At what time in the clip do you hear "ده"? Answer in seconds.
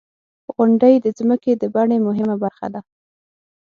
2.73-2.81